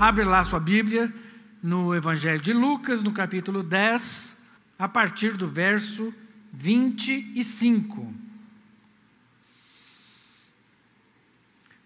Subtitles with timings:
[0.00, 1.12] Abre lá sua Bíblia
[1.62, 4.34] no Evangelho de Lucas, no capítulo 10,
[4.78, 6.10] a partir do verso
[6.54, 8.10] 25.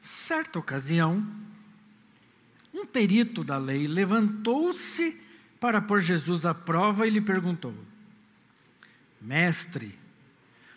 [0.00, 1.26] Certa ocasião,
[2.72, 5.20] um perito da lei levantou-se
[5.58, 7.74] para pôr Jesus à prova e lhe perguntou:
[9.20, 9.98] Mestre,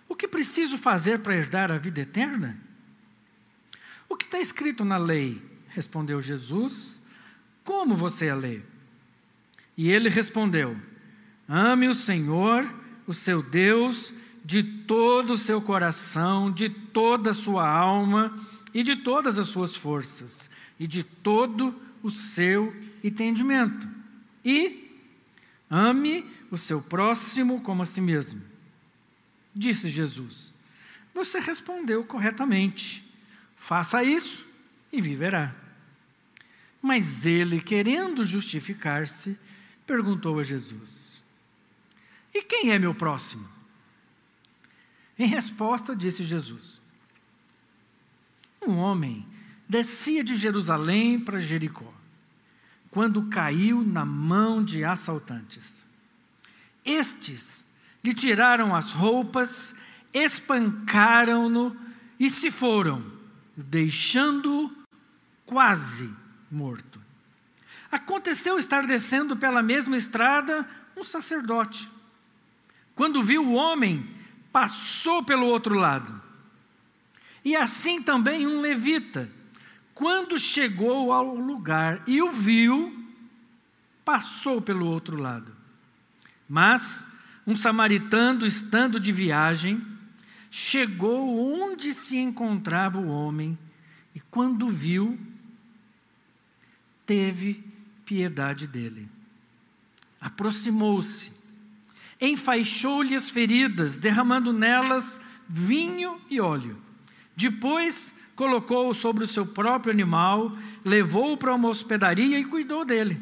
[0.09, 2.57] o que preciso fazer para herdar a vida eterna?
[4.09, 5.39] O que está escrito na lei?
[5.67, 6.96] Respondeu Jesus.
[7.67, 8.61] Como você a lê?
[9.75, 10.77] E ele respondeu:
[11.49, 12.65] Ame o Senhor,
[13.05, 14.13] o seu Deus,
[14.45, 18.33] de todo o seu coração, de toda a sua alma
[18.73, 20.49] e de todas as suas forças,
[20.79, 23.85] e de todo o seu entendimento.
[24.45, 24.89] E
[25.69, 28.41] ame o seu próximo como a si mesmo.
[29.53, 30.53] Disse Jesus:
[31.13, 33.03] Você respondeu corretamente.
[33.57, 34.45] Faça isso
[34.89, 35.66] e viverá.
[36.81, 39.37] Mas ele, querendo justificar-se,
[39.85, 41.23] perguntou a Jesus:
[42.33, 43.47] E quem é meu próximo?
[45.17, 46.79] Em resposta, disse Jesus:
[48.65, 49.25] Um homem
[49.67, 51.91] descia de Jerusalém para Jericó,
[52.91, 55.85] quando caiu na mão de assaltantes.
[56.85, 57.65] Estes
[58.03, 59.75] lhe tiraram as roupas,
[60.13, 61.75] espancaram-no
[62.19, 63.03] e se foram,
[63.55, 64.71] deixando-o
[65.45, 66.09] quase
[66.51, 67.01] morto.
[67.91, 71.89] Aconteceu estar descendo pela mesma estrada um sacerdote.
[72.95, 74.07] Quando viu o homem,
[74.51, 76.21] passou pelo outro lado.
[77.45, 79.29] E assim também um levita,
[79.93, 83.05] quando chegou ao lugar e o viu,
[84.03, 85.55] passou pelo outro lado.
[86.47, 87.05] Mas
[87.45, 89.81] um samaritano, estando de viagem,
[90.51, 93.57] chegou onde se encontrava o homem
[94.13, 95.17] e, quando viu,
[97.07, 97.63] teve
[98.05, 99.07] piedade dele.
[100.19, 101.31] Aproximou-se,
[102.19, 106.77] enfaixou-lhe as feridas, derramando nelas vinho e óleo.
[107.35, 113.19] Depois colocou-o sobre o seu próprio animal, levou-o para uma hospedaria e cuidou dele.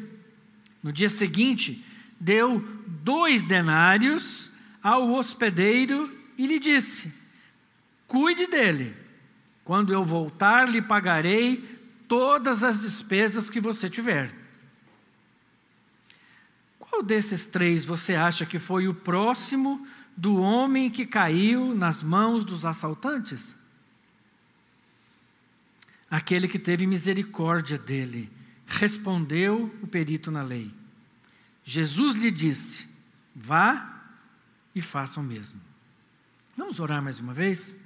[0.82, 1.82] No dia seguinte,
[2.18, 4.50] deu dois denários
[4.82, 7.12] ao hospedeiro e lhe disse:
[8.06, 8.94] Cuide dele.
[9.64, 11.75] Quando eu voltar, lhe pagarei
[12.08, 14.34] todas as despesas que você tiver.
[16.78, 22.44] Qual desses três você acha que foi o próximo do homem que caiu nas mãos
[22.44, 23.56] dos assaltantes?
[26.10, 28.30] Aquele que teve misericórdia dele,
[28.66, 30.72] respondeu o perito na lei.
[31.64, 32.88] Jesus lhe disse:
[33.34, 34.04] Vá
[34.74, 35.60] e faça o mesmo.
[36.56, 37.76] Vamos orar mais uma vez?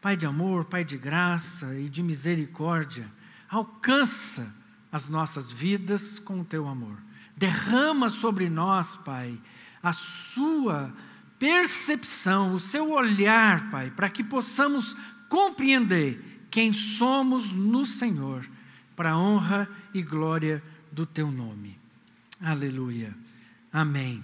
[0.00, 3.10] Pai de amor, Pai de graça e de misericórdia,
[3.50, 4.54] alcança
[4.92, 6.96] as nossas vidas com o teu amor.
[7.36, 9.38] Derrama sobre nós, Pai,
[9.82, 10.92] a sua
[11.38, 14.96] percepção, o seu olhar, Pai, para que possamos
[15.28, 18.48] compreender quem somos no Senhor,
[18.94, 20.62] para a honra e glória
[20.92, 21.78] do teu nome.
[22.40, 23.14] Aleluia.
[23.72, 24.22] Amém.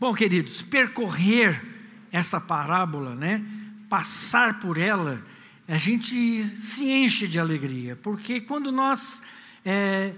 [0.00, 1.62] Bom, queridos, percorrer
[2.10, 3.44] essa parábola, né?
[3.88, 5.22] Passar por ela,
[5.66, 9.22] a gente se enche de alegria, porque quando nós
[9.64, 10.12] é,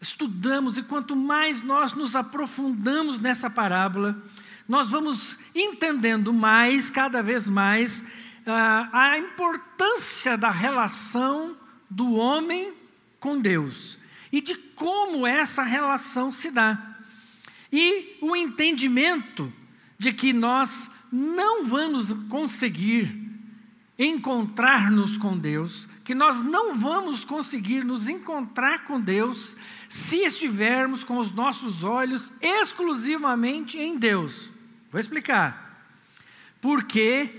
[0.00, 4.22] estudamos e quanto mais nós nos aprofundamos nessa parábola,
[4.68, 8.04] nós vamos entendendo mais, cada vez mais,
[8.46, 11.56] a, a importância da relação
[11.90, 12.72] do homem
[13.18, 13.98] com Deus
[14.30, 16.96] e de como essa relação se dá.
[17.72, 19.52] E o entendimento
[19.98, 23.25] de que nós não vamos conseguir
[23.98, 29.56] encontrar-nos com Deus, que nós não vamos conseguir nos encontrar com Deus
[29.88, 34.50] se estivermos com os nossos olhos exclusivamente em Deus.
[34.90, 35.84] Vou explicar.
[36.60, 37.30] Porque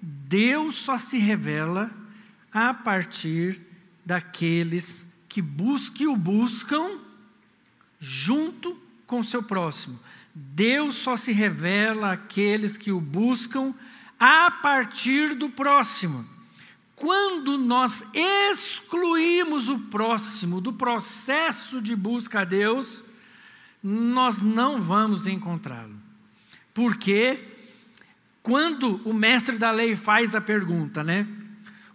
[0.00, 1.90] Deus só se revela
[2.52, 3.60] a partir
[4.04, 6.98] daqueles que, bus que o buscam
[7.98, 9.98] junto com o seu próximo.
[10.34, 13.74] Deus só se revela àqueles que o buscam
[14.18, 16.24] a partir do próximo.
[16.96, 23.02] Quando nós excluímos o próximo do processo de busca a Deus,
[23.82, 25.94] nós não vamos encontrá-lo.
[26.72, 27.38] Porque
[28.42, 31.26] quando o mestre da lei faz a pergunta, né?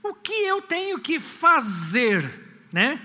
[0.03, 2.29] O que eu tenho que fazer,
[2.71, 3.01] né?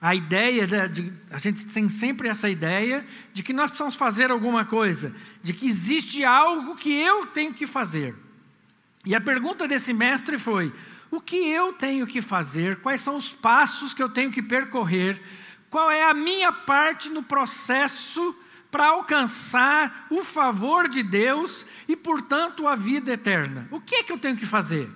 [0.00, 4.64] A ideia de, a gente tem sempre essa ideia de que nós precisamos fazer alguma
[4.64, 8.14] coisa, de que existe algo que eu tenho que fazer.
[9.04, 10.72] E a pergunta desse mestre foi:
[11.10, 12.76] o que eu tenho que fazer?
[12.80, 15.20] Quais são os passos que eu tenho que percorrer
[15.70, 18.34] qual é a minha parte no processo
[18.70, 23.66] para alcançar o favor de Deus e, portanto, a vida eterna.
[23.70, 24.90] O que é que eu tenho que fazer?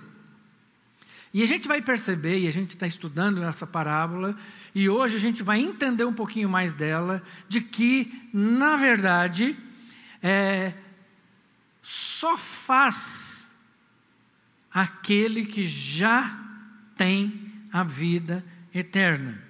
[1.33, 4.37] E a gente vai perceber, e a gente está estudando essa parábola,
[4.75, 9.57] e hoje a gente vai entender um pouquinho mais dela, de que, na verdade,
[10.21, 10.73] é,
[11.81, 13.32] só faz
[14.73, 16.39] aquele que já
[16.95, 18.43] tem a vida
[18.73, 19.41] eterna.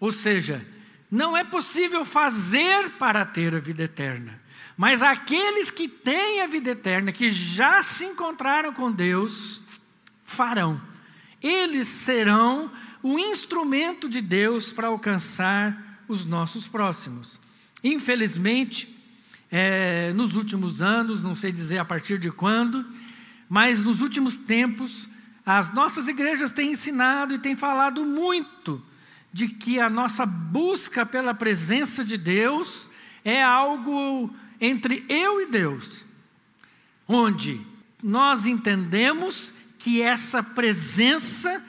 [0.00, 0.66] Ou seja,
[1.10, 4.40] não é possível fazer para ter a vida eterna.
[4.76, 9.60] Mas aqueles que têm a vida eterna, que já se encontraram com Deus,
[10.24, 10.80] farão
[11.44, 12.72] eles serão
[13.02, 17.38] o instrumento de Deus para alcançar os nossos próximos.
[17.82, 18.88] Infelizmente,
[19.50, 22.82] é, nos últimos anos, não sei dizer a partir de quando,
[23.48, 25.08] mas nos últimos tempos,
[25.44, 28.82] as nossas igrejas têm ensinado e têm falado muito
[29.32, 32.88] de que a nossa busca pela presença de Deus
[33.24, 36.06] é algo entre eu e Deus,
[37.06, 37.60] onde
[38.02, 41.62] nós entendemos que essa presença,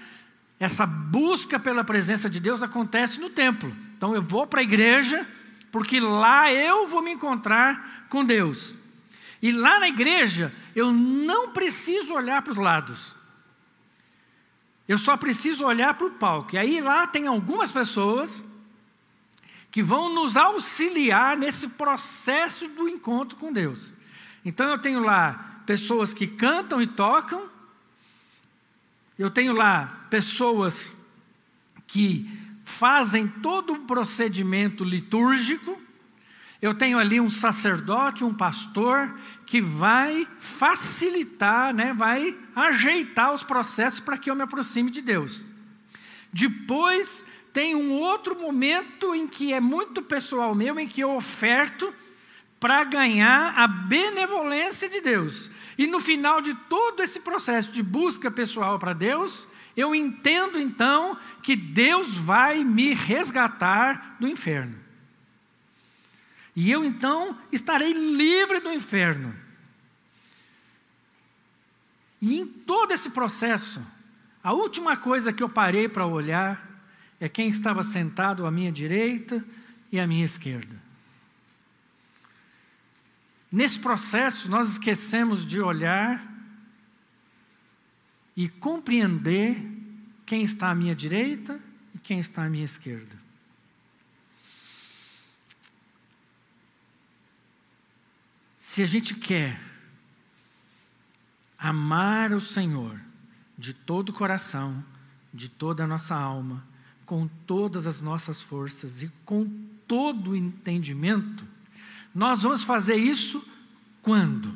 [0.60, 3.76] essa busca pela presença de Deus acontece no templo.
[3.98, 5.28] Então eu vou para a igreja,
[5.72, 8.78] porque lá eu vou me encontrar com Deus.
[9.46, 13.14] E lá na igreja, eu não preciso olhar para os lados.
[14.88, 16.56] Eu só preciso olhar para o palco.
[16.56, 18.44] E aí lá tem algumas pessoas
[19.70, 23.94] que vão nos auxiliar nesse processo do encontro com Deus.
[24.44, 27.48] Então eu tenho lá pessoas que cantam e tocam,
[29.16, 30.98] eu tenho lá pessoas
[31.86, 32.28] que
[32.64, 35.80] fazem todo um procedimento litúrgico.
[36.66, 39.16] Eu tenho ali um sacerdote, um pastor,
[39.46, 45.46] que vai facilitar, né, vai ajeitar os processos para que eu me aproxime de Deus.
[46.34, 47.24] Depois
[47.54, 51.94] tem um outro momento em que é muito pessoal meu, em que eu oferto
[52.60, 55.52] para ganhar a benevolência de Deus.
[55.78, 59.48] E no final de todo esse processo de busca pessoal para Deus,
[59.78, 64.85] eu entendo então que Deus vai me resgatar do inferno.
[66.56, 69.36] E eu então estarei livre do inferno.
[72.22, 73.86] E em todo esse processo,
[74.42, 76.66] a última coisa que eu parei para olhar
[77.20, 79.44] é quem estava sentado à minha direita
[79.92, 80.76] e à minha esquerda.
[83.52, 86.26] Nesse processo, nós esquecemos de olhar
[88.36, 89.58] e compreender
[90.26, 91.60] quem está à minha direita
[91.94, 93.25] e quem está à minha esquerda.
[98.76, 99.58] Se a gente quer
[101.58, 103.00] amar o Senhor
[103.58, 104.84] de todo o coração,
[105.34, 106.62] de toda a nossa alma,
[107.06, 109.50] com todas as nossas forças e com
[109.88, 111.48] todo o entendimento,
[112.14, 113.42] nós vamos fazer isso
[114.02, 114.54] quando?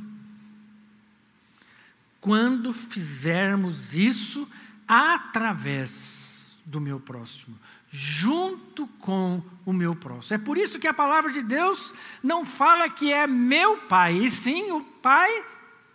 [2.20, 4.46] Quando fizermos isso
[4.86, 7.58] através do meu próximo,
[7.90, 10.36] junto com o meu próximo.
[10.36, 14.30] É por isso que a palavra de Deus não fala que é meu Pai, e
[14.30, 15.46] sim o Pai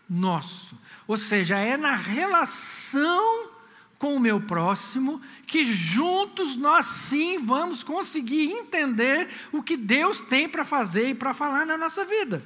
[0.09, 0.79] nosso.
[1.07, 3.51] Ou seja, é na relação
[3.99, 10.49] com o meu próximo, que juntos nós sim vamos conseguir entender o que Deus tem
[10.49, 12.45] para fazer e para falar na nossa vida.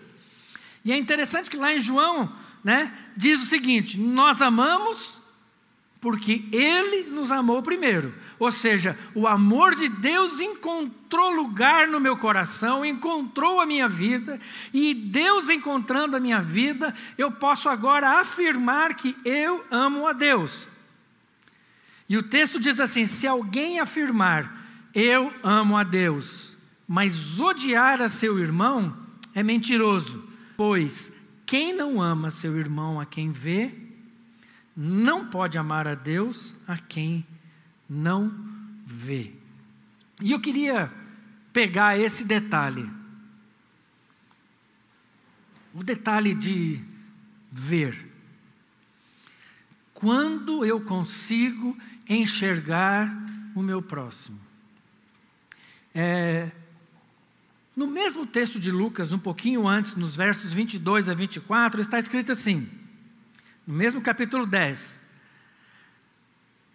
[0.84, 5.20] E é interessante que lá em João, né, diz o seguinte: nós amamos
[6.00, 8.14] porque Ele nos amou primeiro.
[8.38, 14.40] Ou seja, o amor de Deus encontrou lugar no meu coração, encontrou a minha vida,
[14.72, 20.68] e Deus encontrando a minha vida, eu posso agora afirmar que eu amo a Deus.
[22.08, 28.08] E o texto diz assim: se alguém afirmar, eu amo a Deus, mas odiar a
[28.08, 28.96] seu irmão,
[29.34, 30.24] é mentiroso,
[30.56, 31.12] pois
[31.44, 33.87] quem não ama seu irmão a quem vê,
[34.80, 37.26] não pode amar a Deus a quem
[37.90, 38.32] não
[38.86, 39.32] vê.
[40.22, 40.88] E eu queria
[41.52, 42.88] pegar esse detalhe,
[45.74, 46.80] o detalhe de
[47.50, 48.06] ver.
[49.92, 51.76] Quando eu consigo
[52.08, 53.12] enxergar
[53.56, 54.38] o meu próximo.
[55.92, 56.52] É,
[57.74, 62.30] no mesmo texto de Lucas, um pouquinho antes, nos versos 22 a 24, está escrito
[62.30, 62.68] assim,
[63.68, 64.98] no mesmo capítulo 10: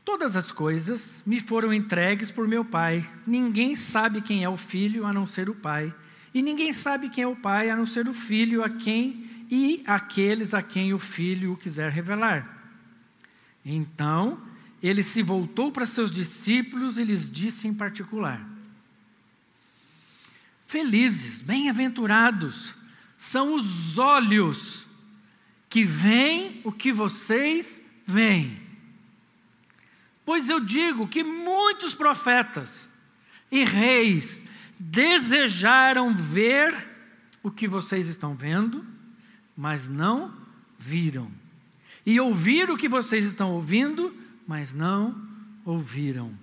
[0.06, 3.10] Todas as coisas me foram entregues por meu Pai.
[3.26, 5.92] Ninguém sabe quem é o Filho a não ser o Pai,
[6.32, 9.84] e ninguém sabe quem é o Pai a não ser o Filho a quem e
[9.88, 12.62] aqueles a quem o Filho o quiser revelar.
[13.66, 14.40] Então,
[14.82, 18.48] ele se voltou para seus discípulos e lhes disse em particular:
[20.68, 22.76] Felizes, bem-aventurados
[23.18, 24.86] são os olhos
[25.74, 28.62] que veem o que vocês veem.
[30.24, 32.92] Pois eu digo que muitos profetas
[33.52, 34.46] e reis
[34.78, 36.76] desejaram ver
[37.42, 38.86] o que vocês estão vendo,
[39.58, 40.32] mas não
[40.78, 41.32] viram.
[42.06, 44.16] E ouvir o que vocês estão ouvindo,
[44.46, 45.28] mas não
[45.66, 46.38] ouviram.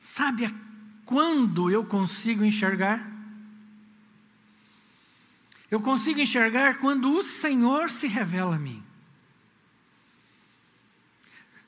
[0.00, 0.54] Sabe
[1.04, 3.12] quando eu consigo enxergar?
[5.74, 8.80] Eu consigo enxergar quando o Senhor se revela a mim.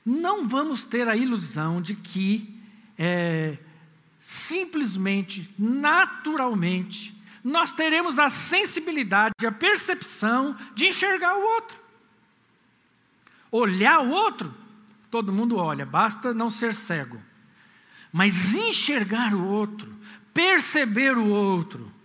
[0.05, 2.57] Não vamos ter a ilusão de que
[2.97, 3.57] é,
[4.21, 11.77] simplesmente, naturalmente, nós teremos a sensibilidade, a percepção de enxergar o outro.
[13.51, 14.55] Olhar o outro,
[15.11, 17.21] todo mundo olha, basta não ser cego.
[18.13, 19.93] Mas enxergar o outro,
[20.33, 21.96] perceber o outro,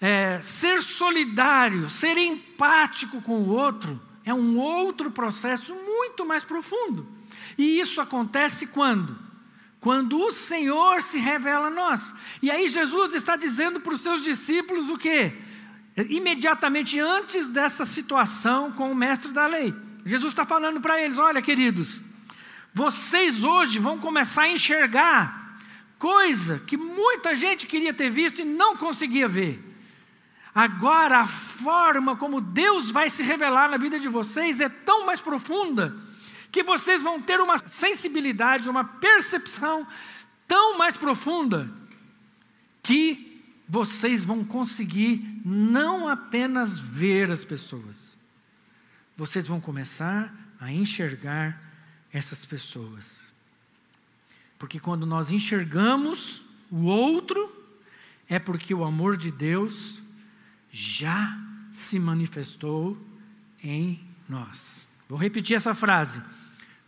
[0.00, 7.06] é, ser solidário, ser empático com o outro, é um outro processo muito mais profundo.
[7.56, 9.16] E isso acontece quando?
[9.80, 12.14] Quando o Senhor se revela a nós.
[12.42, 15.32] E aí Jesus está dizendo para os seus discípulos o quê?
[16.08, 19.72] Imediatamente antes dessa situação com o mestre da lei.
[20.04, 22.02] Jesus está falando para eles: olha, queridos,
[22.74, 25.56] vocês hoje vão começar a enxergar
[25.98, 29.65] coisa que muita gente queria ter visto e não conseguia ver.
[30.56, 35.20] Agora, a forma como Deus vai se revelar na vida de vocês é tão mais
[35.20, 35.94] profunda
[36.50, 39.86] que vocês vão ter uma sensibilidade, uma percepção
[40.48, 41.70] tão mais profunda
[42.82, 48.16] que vocês vão conseguir não apenas ver as pessoas,
[49.14, 51.62] vocês vão começar a enxergar
[52.10, 53.26] essas pessoas.
[54.58, 57.54] Porque quando nós enxergamos o outro,
[58.26, 60.00] é porque o amor de Deus
[60.76, 61.34] já
[61.72, 62.98] se manifestou
[63.64, 64.86] em nós.
[65.08, 66.20] Vou repetir essa frase.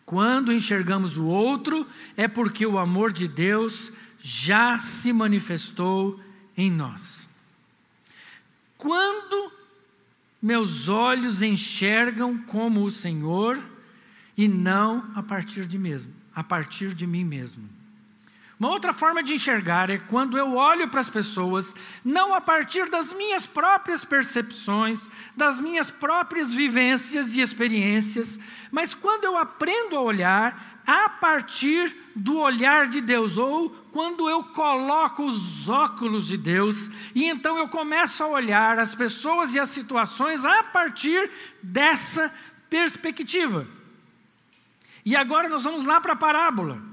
[0.04, 3.90] Quando enxergamos o outro, é porque o amor de Deus
[4.21, 6.21] já se manifestou
[6.54, 7.30] em nós.
[8.76, 9.50] Quando
[10.40, 13.59] meus olhos enxergam como o Senhor
[14.37, 17.78] e não a partir de mesmo, a partir de mim mesmo.
[18.59, 21.75] Uma outra forma de enxergar é quando eu olho para as pessoas,
[22.05, 28.38] não a partir das minhas próprias percepções, das minhas próprias vivências e experiências,
[28.73, 34.43] mas quando eu aprendo a olhar a partir do olhar de Deus, ou quando eu
[34.43, 39.69] coloco os óculos de Deus, e então eu começo a olhar as pessoas e as
[39.69, 41.31] situações a partir
[41.62, 42.33] dessa
[42.69, 43.69] perspectiva.
[45.05, 46.88] E agora nós vamos lá para a parábola.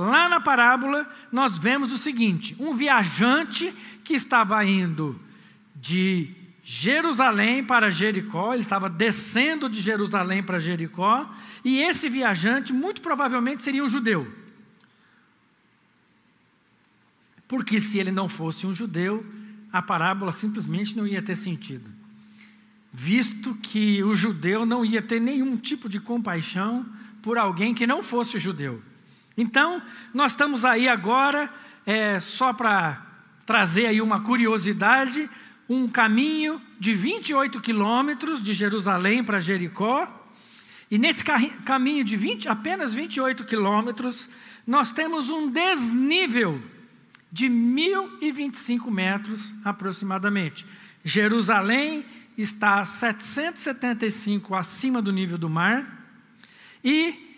[0.00, 3.70] Lá na parábola, nós vemos o seguinte: um viajante
[4.02, 5.20] que estava indo
[5.76, 11.30] de Jerusalém para Jericó, ele estava descendo de Jerusalém para Jericó,
[11.62, 14.26] e esse viajante muito provavelmente seria um judeu.
[17.46, 19.22] Porque se ele não fosse um judeu,
[19.70, 21.90] a parábola simplesmente não ia ter sentido.
[22.90, 26.86] Visto que o judeu não ia ter nenhum tipo de compaixão
[27.20, 28.82] por alguém que não fosse judeu.
[29.40, 29.80] Então,
[30.12, 31.50] nós estamos aí agora,
[31.86, 33.06] é, só para
[33.46, 35.30] trazer aí uma curiosidade,
[35.66, 40.06] um caminho de 28 quilômetros de Jerusalém para Jericó.
[40.90, 41.24] E nesse
[41.64, 44.28] caminho de 20, apenas 28 quilômetros,
[44.66, 46.60] nós temos um desnível
[47.32, 50.66] de 1.025 metros aproximadamente.
[51.02, 52.04] Jerusalém
[52.36, 56.06] está a 775 acima do nível do mar
[56.84, 57.29] e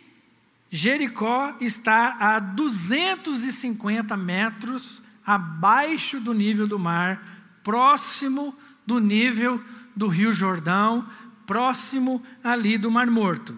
[0.74, 7.22] Jericó está a 250 metros abaixo do nível do mar,
[7.62, 9.62] próximo do nível
[9.94, 11.06] do Rio Jordão,
[11.46, 13.54] próximo ali do Mar Morto.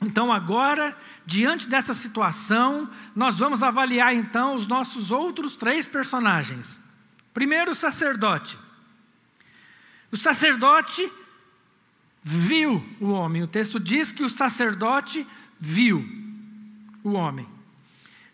[0.00, 0.96] Então, agora,
[1.26, 6.82] diante dessa situação, nós vamos avaliar então os nossos outros três personagens.
[7.34, 8.58] Primeiro, o sacerdote.
[10.10, 11.12] O sacerdote
[12.24, 13.42] viu o homem.
[13.42, 15.26] O texto diz que o sacerdote
[15.60, 16.21] viu
[17.02, 17.48] o homem.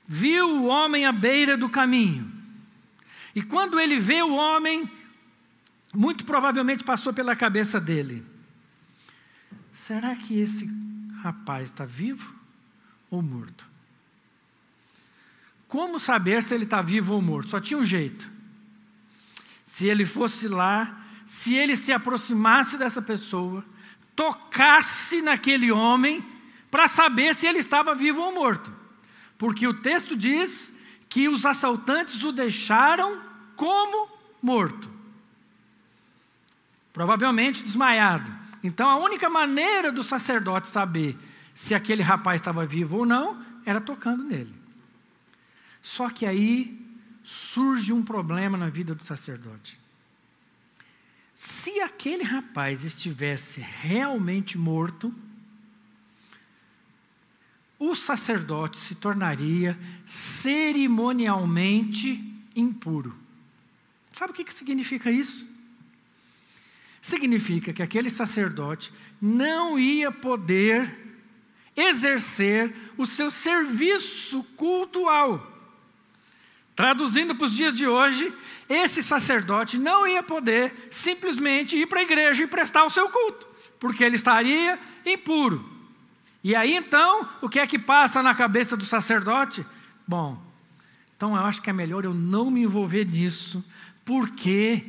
[0.06, 2.30] Viu o homem à beira do caminho.
[3.34, 4.90] E quando ele vê o homem,
[5.94, 8.24] muito provavelmente passou pela cabeça dele:
[9.74, 10.68] será que esse
[11.22, 12.34] rapaz está vivo
[13.10, 13.66] ou morto?
[15.66, 17.50] Como saber se ele está vivo ou morto?
[17.50, 18.30] Só tinha um jeito.
[19.66, 23.62] Se ele fosse lá, se ele se aproximasse dessa pessoa,
[24.16, 26.24] tocasse naquele homem,
[26.70, 28.72] para saber se ele estava vivo ou morto.
[29.36, 30.74] Porque o texto diz
[31.08, 33.22] que os assaltantes o deixaram
[33.56, 34.08] como
[34.42, 34.90] morto.
[36.92, 38.30] Provavelmente desmaiado.
[38.62, 41.16] Então a única maneira do sacerdote saber
[41.54, 44.54] se aquele rapaz estava vivo ou não era tocando nele.
[45.80, 46.78] Só que aí
[47.22, 49.78] surge um problema na vida do sacerdote.
[51.34, 55.14] Se aquele rapaz estivesse realmente morto,
[57.78, 62.22] o sacerdote se tornaria cerimonialmente
[62.56, 63.14] impuro.
[64.12, 65.48] Sabe o que significa isso?
[67.00, 68.92] Significa que aquele sacerdote
[69.22, 71.06] não ia poder
[71.76, 75.54] exercer o seu serviço cultual.
[76.74, 78.32] Traduzindo para os dias de hoje,
[78.68, 83.46] esse sacerdote não ia poder simplesmente ir para a igreja e prestar o seu culto,
[83.78, 85.77] porque ele estaria impuro.
[86.42, 89.66] E aí então, o que é que passa na cabeça do sacerdote?
[90.06, 90.40] Bom,
[91.16, 93.64] então eu acho que é melhor eu não me envolver nisso,
[94.04, 94.84] porque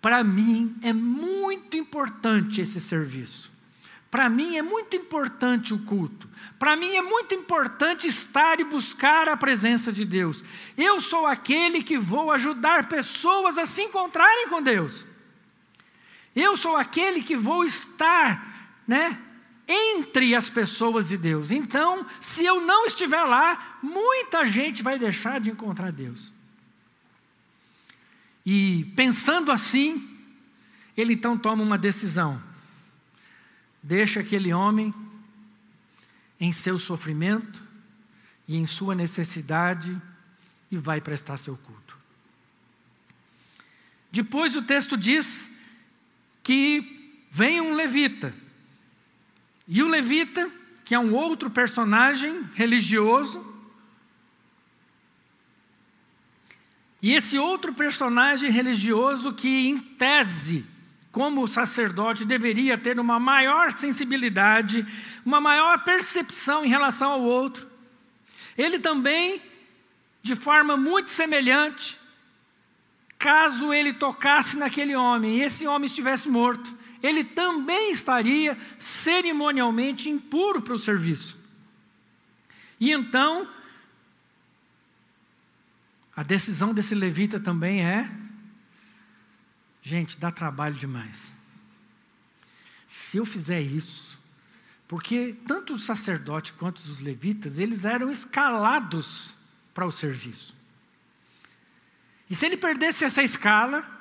[0.00, 3.50] para mim é muito importante esse serviço.
[4.10, 6.28] Para mim é muito importante o culto.
[6.58, 10.42] Para mim é muito importante estar e buscar a presença de Deus.
[10.76, 15.06] Eu sou aquele que vou ajudar pessoas a se encontrarem com Deus.
[16.34, 19.20] Eu sou aquele que vou estar, né,
[19.68, 21.50] entre as pessoas e Deus.
[21.50, 26.32] Então, se eu não estiver lá, muita gente vai deixar de encontrar Deus.
[28.46, 30.18] E pensando assim,
[30.96, 32.42] ele então toma uma decisão.
[33.82, 34.94] Deixa aquele homem
[36.40, 37.62] em seu sofrimento
[38.46, 40.00] e em sua necessidade
[40.70, 41.98] e vai prestar seu culto.
[44.10, 45.50] Depois o texto diz
[46.42, 48.34] que vem um levita
[49.68, 50.50] e o levita,
[50.82, 53.46] que é um outro personagem religioso,
[57.00, 60.66] e esse outro personagem religioso que, em tese,
[61.12, 64.84] como sacerdote, deveria ter uma maior sensibilidade,
[65.24, 67.68] uma maior percepção em relação ao outro.
[68.56, 69.40] Ele também,
[70.22, 71.96] de forma muito semelhante,
[73.16, 80.62] caso ele tocasse naquele homem e esse homem estivesse morto, ele também estaria cerimonialmente impuro
[80.62, 81.36] para o serviço.
[82.80, 83.48] E então,
[86.14, 88.10] a decisão desse levita também é:
[89.82, 91.32] gente, dá trabalho demais.
[92.86, 94.18] Se eu fizer isso,
[94.86, 99.36] porque tanto o sacerdote quanto os levitas, eles eram escalados
[99.74, 100.56] para o serviço.
[102.30, 103.97] E se ele perdesse essa escala,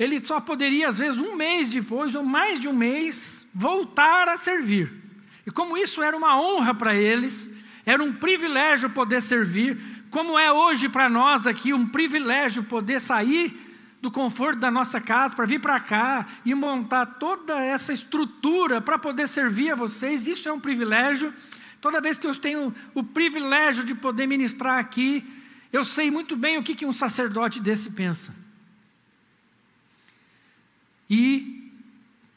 [0.00, 4.38] ele só poderia, às vezes, um mês depois, ou mais de um mês, voltar a
[4.38, 4.90] servir.
[5.46, 7.50] E como isso era uma honra para eles,
[7.84, 9.78] era um privilégio poder servir,
[10.10, 13.54] como é hoje para nós aqui um privilégio poder sair
[14.00, 18.98] do conforto da nossa casa para vir para cá e montar toda essa estrutura para
[18.98, 21.34] poder servir a vocês, isso é um privilégio.
[21.78, 25.22] Toda vez que eu tenho o privilégio de poder ministrar aqui,
[25.70, 28.39] eu sei muito bem o que, um sacerdote desse pensa.
[31.10, 31.72] E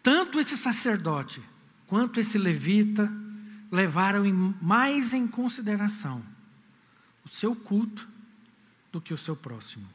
[0.01, 1.41] tanto esse sacerdote
[1.85, 3.11] quanto esse levita
[3.71, 4.23] levaram
[4.61, 6.23] mais em consideração
[7.23, 8.07] o seu culto
[8.91, 9.87] do que o seu próximo.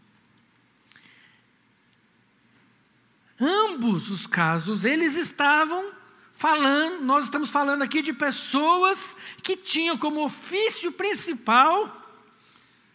[3.41, 5.93] Ambos os casos, eles estavam
[6.35, 12.17] falando, nós estamos falando aqui de pessoas que tinham como ofício principal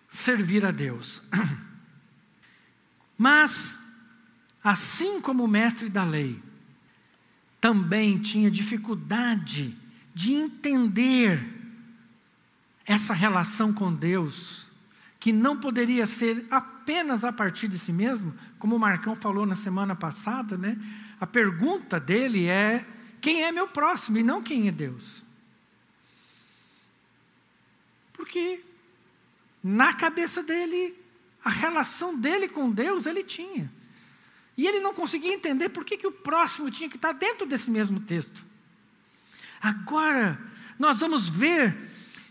[0.10, 1.22] servir a Deus.
[3.18, 3.80] Mas
[4.64, 6.42] assim como o mestre da lei,
[7.60, 9.76] também tinha dificuldade
[10.14, 11.44] de entender
[12.86, 14.68] essa relação com Deus,
[15.20, 19.56] que não poderia ser apenas a partir de si mesmo, como o Marcão falou na
[19.56, 20.78] semana passada, né?
[21.20, 22.86] A pergunta dele é:
[23.22, 25.24] quem é meu próximo e não quem é Deus?
[28.12, 28.62] Porque
[29.64, 30.94] na cabeça dele,
[31.44, 33.72] a relação dele com Deus ele tinha.
[34.58, 37.72] E ele não conseguia entender por que, que o próximo tinha que estar dentro desse
[37.72, 38.44] mesmo texto.
[39.62, 40.40] Agora,
[40.78, 41.76] nós vamos ver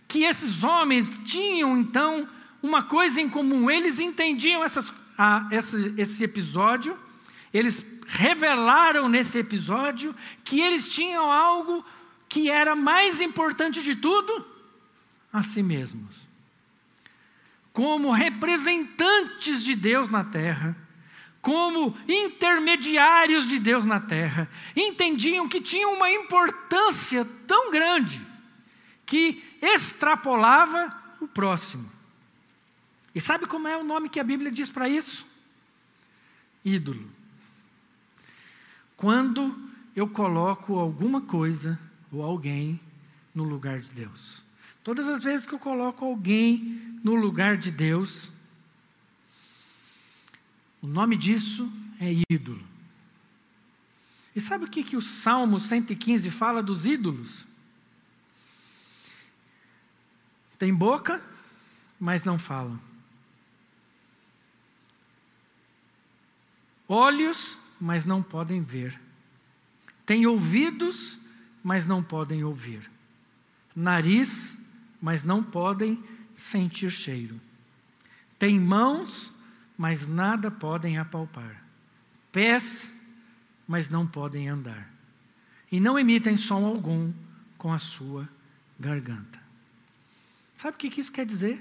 [0.06, 2.28] que esses homens tinham então
[2.62, 4.92] uma coisa em comum, eles entendiam essas,
[5.50, 6.96] esse, esse episódio,
[7.52, 11.84] eles revelaram nesse episódio que eles tinham algo
[12.28, 14.46] que era mais importante de tudo,
[15.32, 16.14] a si mesmos.
[17.72, 20.76] Como representantes de Deus na terra,
[21.42, 28.24] como intermediários de Deus na terra, entendiam que tinham uma importância tão grande
[29.04, 31.90] que extrapolava o próximo.
[33.12, 35.26] E sabe como é o nome que a Bíblia diz para isso?
[36.64, 37.10] Ídolo.
[38.96, 39.54] Quando
[39.96, 41.78] eu coloco alguma coisa
[42.12, 42.80] ou alguém
[43.34, 44.42] no lugar de Deus.
[44.84, 48.32] Todas as vezes que eu coloco alguém no lugar de Deus,
[50.82, 52.62] o nome disso é ídolo.
[54.34, 57.46] E sabe o que, que o Salmo 115 fala dos ídolos?
[60.58, 61.22] Tem boca,
[62.00, 62.80] mas não falam.
[66.88, 69.00] Olhos, mas não podem ver.
[70.04, 71.18] Tem ouvidos,
[71.62, 72.90] mas não podem ouvir.
[73.74, 74.58] Nariz,
[75.00, 76.02] mas não podem
[76.34, 77.40] sentir cheiro.
[78.38, 79.32] Tem mãos,
[79.82, 81.60] mas nada podem apalpar.
[82.30, 82.94] Pés,
[83.66, 84.88] mas não podem andar.
[85.72, 87.12] E não emitem som algum
[87.58, 88.28] com a sua
[88.78, 89.42] garganta.
[90.56, 91.60] Sabe o que isso quer dizer?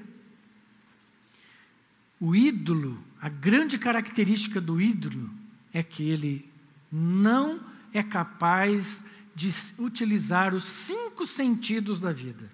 [2.19, 5.27] O ídolo, a grande característica do ídolo
[5.73, 6.47] é que ele
[6.91, 7.59] não
[7.91, 9.03] é capaz
[9.33, 12.51] de utilizar os cinco sentidos da vida: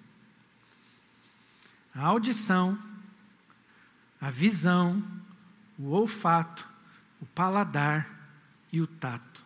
[1.94, 2.78] a audição,
[4.18, 5.04] a visão,
[5.78, 6.68] o olfato,
[7.20, 8.08] o paladar
[8.72, 9.40] e o tato.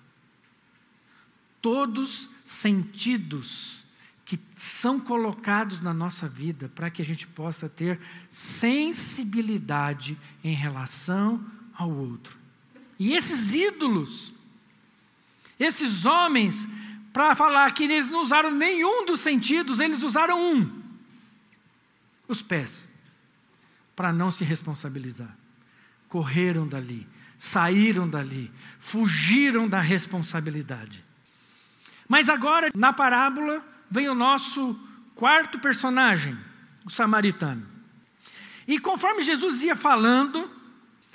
[1.60, 3.84] Todos sentidos
[4.24, 11.44] que são colocados na nossa vida para que a gente possa ter sensibilidade em relação
[11.74, 12.36] ao outro.
[12.98, 14.32] E esses ídolos,
[15.60, 16.66] esses homens,
[17.12, 20.82] para falar que eles não usaram nenhum dos sentidos, eles usaram um:
[22.26, 22.88] os pés,
[23.94, 25.41] para não se responsabilizar.
[26.12, 31.02] Correram dali, saíram dali, fugiram da responsabilidade.
[32.06, 34.78] Mas agora, na parábola, vem o nosso
[35.14, 36.36] quarto personagem,
[36.84, 37.66] o samaritano.
[38.68, 40.50] E conforme Jesus ia falando,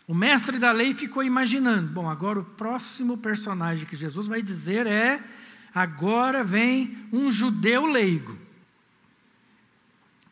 [0.08, 4.88] o mestre da lei ficou imaginando: bom, agora o próximo personagem que Jesus vai dizer
[4.88, 5.24] é:
[5.76, 8.36] agora vem um judeu leigo,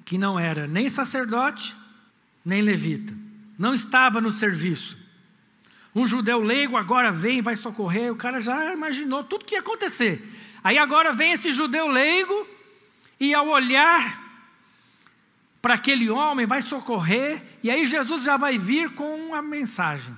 [0.03, 1.75] que não era nem sacerdote,
[2.43, 3.24] nem levita,
[3.57, 4.97] não estava no serviço.
[5.93, 10.21] Um judeu leigo agora vem vai socorrer, o cara já imaginou tudo que ia acontecer.
[10.63, 12.47] Aí agora vem esse judeu leigo
[13.19, 14.25] e ao olhar
[15.61, 20.15] para aquele homem, vai socorrer, e aí Jesus já vai vir com uma mensagem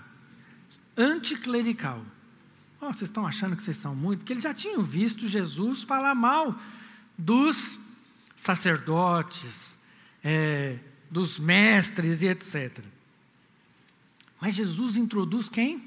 [0.97, 2.04] anticlerical.
[2.82, 4.19] Oh, vocês estão achando que vocês são muito?
[4.19, 6.54] Porque eles já tinham visto Jesus falar mal
[7.17, 7.80] dos
[8.36, 9.78] sacerdotes,
[10.23, 12.84] é, dos mestres e etc.
[14.39, 15.82] Mas Jesus introduz quem?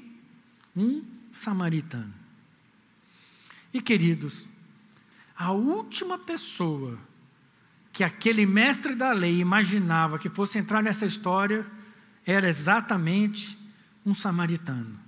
[0.75, 2.13] Um samaritano.
[3.73, 4.49] E queridos,
[5.35, 6.99] a última pessoa
[7.93, 11.65] que aquele mestre da lei imaginava que fosse entrar nessa história
[12.25, 13.57] era exatamente
[14.05, 14.99] um samaritano.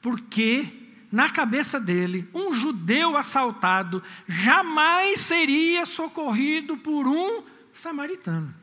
[0.00, 0.68] Porque,
[1.10, 8.54] na cabeça dele, um judeu assaltado jamais seria socorrido por um samaritano.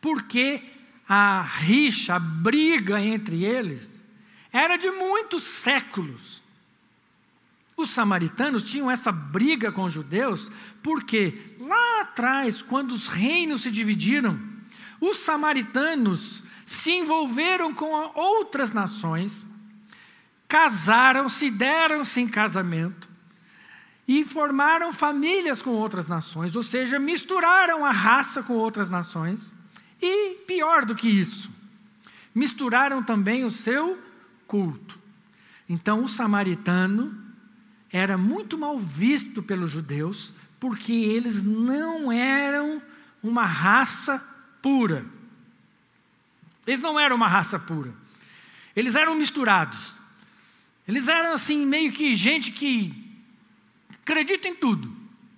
[0.00, 0.62] Porque
[1.08, 4.02] a rixa, a briga entre eles,
[4.52, 6.42] era de muitos séculos.
[7.76, 10.50] Os samaritanos tinham essa briga com os judeus,
[10.82, 14.38] porque lá atrás, quando os reinos se dividiram,
[15.00, 19.46] os samaritanos se envolveram com outras nações,
[20.48, 23.08] casaram-se, deram-se em casamento
[24.06, 29.54] e formaram famílias com outras nações, ou seja, misturaram a raça com outras nações.
[30.06, 31.50] E pior do que isso,
[32.34, 33.98] misturaram também o seu
[34.46, 34.98] culto.
[35.66, 37.18] Então, o samaritano
[37.90, 42.82] era muito mal visto pelos judeus, porque eles não eram
[43.22, 44.22] uma raça
[44.60, 45.06] pura.
[46.66, 47.94] Eles não eram uma raça pura.
[48.76, 49.94] Eles eram misturados.
[50.86, 52.92] Eles eram assim, meio que gente que
[54.02, 54.94] acredita em tudo,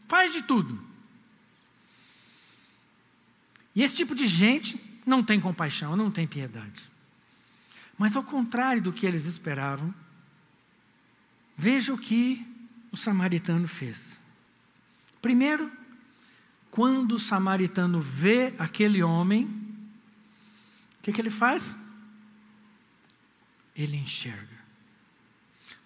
[0.09, 0.86] faz de tudo.
[3.77, 6.91] E esse tipo de gente não tem compaixão, não tem piedade.
[7.97, 9.95] Mas ao contrário do que eles esperavam,
[11.57, 12.47] Veja o que
[12.93, 14.23] o samaritano fez.
[15.23, 15.73] Primeiro,
[16.71, 19.47] quando o samaritano vê aquele homem,
[20.99, 21.79] o que, que ele faz?
[23.75, 24.57] Ele enxerga.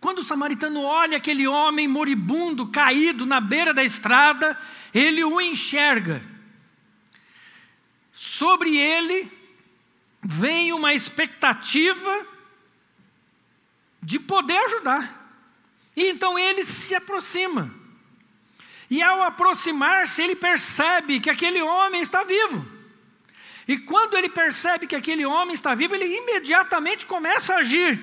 [0.01, 4.59] Quando o samaritano olha aquele homem moribundo, caído na beira da estrada,
[4.93, 6.21] ele o enxerga.
[8.23, 9.33] Sobre ele
[10.23, 12.27] vem uma expectativa
[14.03, 15.41] de poder ajudar.
[15.97, 17.75] E então ele se aproxima.
[18.91, 22.67] E ao aproximar-se, ele percebe que aquele homem está vivo.
[23.67, 27.99] E quando ele percebe que aquele homem está vivo, ele imediatamente começa a agir.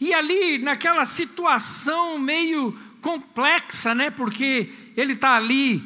[0.00, 4.12] E ali, naquela situação meio complexa, né?
[4.12, 5.82] Porque ele está ali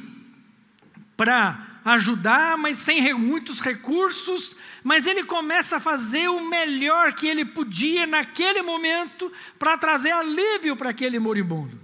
[1.17, 7.45] para ajudar, mas sem muitos recursos, mas ele começa a fazer o melhor que ele
[7.45, 11.79] podia naquele momento para trazer alívio para aquele moribundo.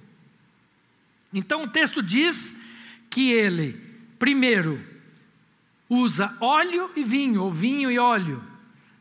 [1.32, 2.54] Então o texto diz
[3.10, 3.78] que ele,
[4.18, 4.82] primeiro,
[5.88, 8.42] usa óleo e vinho, ou vinho e óleo.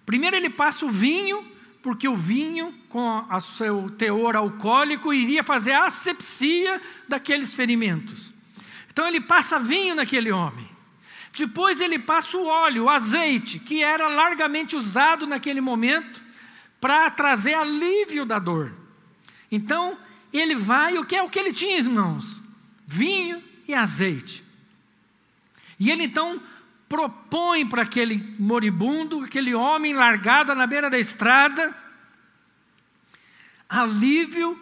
[0.05, 1.47] Primeiro ele passa o vinho,
[1.81, 8.33] porque o vinho, com o seu teor alcoólico, iria fazer a asepsia daqueles ferimentos.
[8.91, 10.68] Então ele passa vinho naquele homem.
[11.37, 16.21] Depois ele passa o óleo, o azeite, que era largamente usado naquele momento
[16.81, 18.73] para trazer alívio da dor.
[19.51, 19.97] Então
[20.31, 22.41] ele vai, o que é o que ele tinha, irmãos?
[22.85, 24.43] Vinho e azeite.
[25.79, 26.41] E ele então
[26.87, 31.75] propõe para aquele moribundo, aquele homem largado na beira da estrada,
[33.69, 34.59] alívio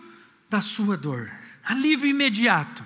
[0.50, 1.32] da sua dor,
[1.64, 2.84] alívio imediato.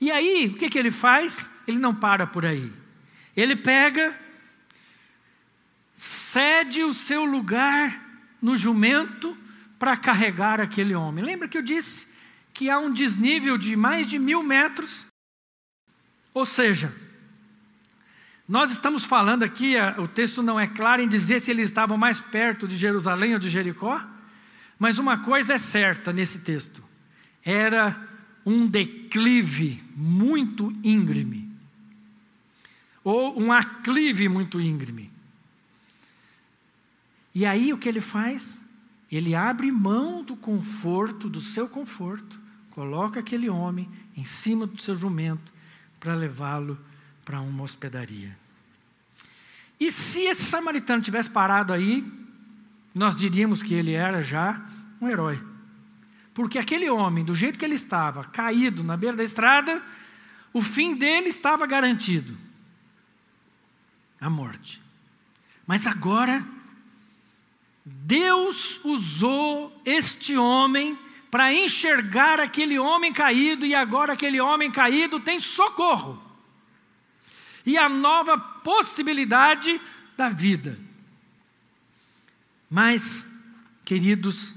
[0.00, 1.50] E aí, o que, que ele faz?
[1.70, 2.72] Ele não para por aí.
[3.36, 4.14] Ele pega,
[5.94, 8.00] cede o seu lugar
[8.42, 9.36] no jumento
[9.78, 11.24] para carregar aquele homem.
[11.24, 12.06] Lembra que eu disse
[12.52, 15.06] que há um desnível de mais de mil metros?
[16.34, 16.94] Ou seja,
[18.48, 22.20] nós estamos falando aqui, o texto não é claro em dizer se eles estavam mais
[22.20, 24.04] perto de Jerusalém ou de Jericó,
[24.78, 26.82] mas uma coisa é certa nesse texto:
[27.44, 28.08] era
[28.44, 31.49] um declive muito íngreme,
[33.02, 35.10] ou um aclive muito íngreme.
[37.34, 38.64] E aí o que ele faz?
[39.10, 42.38] Ele abre mão do conforto, do seu conforto,
[42.70, 45.52] coloca aquele homem em cima do seu jumento
[45.98, 46.78] para levá-lo
[47.24, 48.36] para uma hospedaria.
[49.78, 52.04] E se esse samaritano tivesse parado aí,
[52.94, 54.60] nós diríamos que ele era já
[55.00, 55.40] um herói.
[56.34, 59.82] Porque aquele homem, do jeito que ele estava, caído na beira da estrada,
[60.52, 62.36] o fim dele estava garantido
[64.20, 64.82] a morte.
[65.66, 66.44] Mas agora,
[67.84, 70.98] Deus usou este homem
[71.30, 76.30] para enxergar aquele homem caído, e agora aquele homem caído tem socorro
[77.64, 79.80] e a nova possibilidade
[80.16, 80.78] da vida.
[82.68, 83.26] Mas,
[83.84, 84.54] queridos,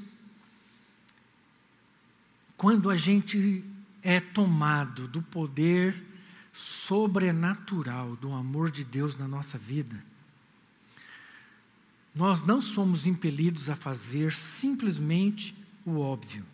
[2.56, 3.64] quando a gente
[4.02, 6.02] é tomado do poder
[6.54, 10.04] sobrenatural do amor de Deus na nossa vida,
[12.16, 16.46] nós não somos impelidos a fazer simplesmente o óbvio.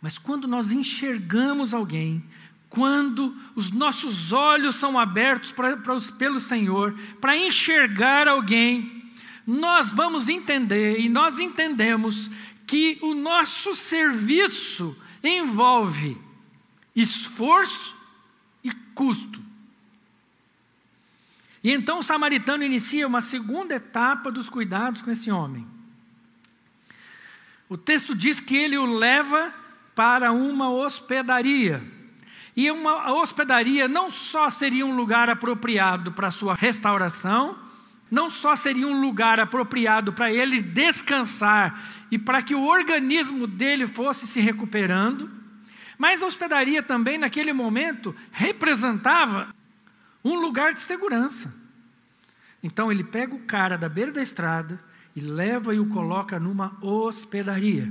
[0.00, 2.24] Mas quando nós enxergamos alguém
[2.72, 9.12] quando os nossos olhos são abertos pra, pra, pelo Senhor para enxergar alguém,
[9.46, 12.30] nós vamos entender e nós entendemos
[12.66, 16.16] que o nosso serviço envolve
[16.96, 17.94] esforço
[18.94, 19.40] custo.
[21.62, 25.66] E então o samaritano inicia uma segunda etapa dos cuidados com esse homem.
[27.68, 29.54] O texto diz que ele o leva
[29.94, 31.82] para uma hospedaria.
[32.54, 37.56] E uma hospedaria não só seria um lugar apropriado para sua restauração,
[38.10, 43.86] não só seria um lugar apropriado para ele descansar e para que o organismo dele
[43.86, 45.30] fosse se recuperando,
[46.02, 49.54] mas a hospedaria também, naquele momento, representava
[50.24, 51.54] um lugar de segurança.
[52.60, 54.82] Então ele pega o cara da beira da estrada
[55.14, 57.88] e leva e o coloca numa hospedaria.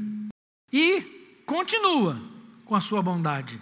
[0.74, 2.21] E continua
[2.65, 3.62] com a sua bondade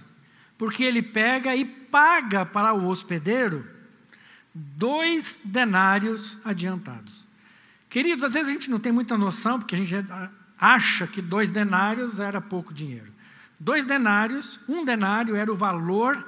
[0.57, 3.63] porque ele pega e paga para o hospedeiro
[4.51, 7.27] dois denários adiantados.
[7.87, 9.93] Queridos, às vezes a gente não tem muita noção, porque a gente
[10.59, 13.18] acha que dois denários era pouco dinheiro.
[13.59, 16.25] Dois denários, um denário era o valor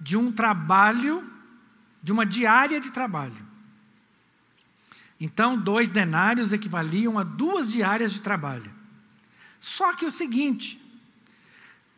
[0.00, 1.28] de um trabalho,
[2.02, 3.50] de uma diária de trabalho.
[5.20, 8.72] Então, dois denários equivaliam a duas diárias de trabalho.
[9.58, 10.80] Só que o seguinte,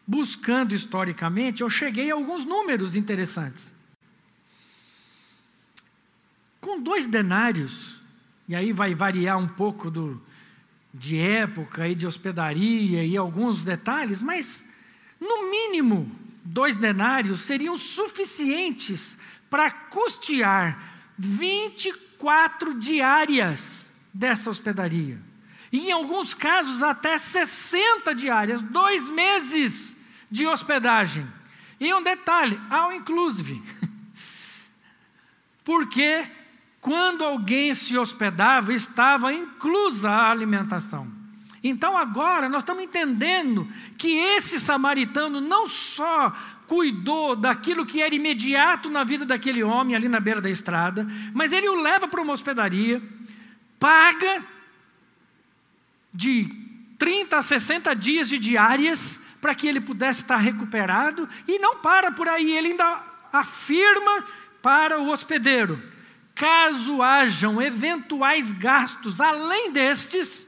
[0.06, 3.72] buscando historicamente, eu cheguei a alguns números interessantes.
[6.60, 8.00] Com dois denários,
[8.48, 10.20] e aí vai variar um pouco do,
[10.92, 14.66] de época e de hospedaria e alguns detalhes, mas
[15.20, 16.10] no mínimo
[16.44, 19.16] dois denários seriam suficientes
[19.48, 25.18] para custear 24 diárias dessa hospedaria.
[25.70, 29.96] E em alguns casos até 60 diárias, dois meses
[30.30, 31.26] de hospedagem.
[31.80, 33.62] E um detalhe, ao inclusive.
[35.64, 36.26] Porque
[36.82, 41.06] quando alguém se hospedava, estava inclusa a alimentação.
[41.62, 48.90] Então agora nós estamos entendendo que esse samaritano não só cuidou daquilo que era imediato
[48.90, 52.32] na vida daquele homem ali na beira da estrada, mas ele o leva para uma
[52.32, 53.00] hospedaria,
[53.78, 54.44] paga
[56.12, 56.48] de
[56.98, 62.10] 30 a 60 dias de diárias para que ele pudesse estar recuperado e não para
[62.10, 64.24] por aí, ele ainda afirma
[64.60, 65.91] para o hospedeiro:
[66.42, 70.44] caso hajam eventuais gastos além destes,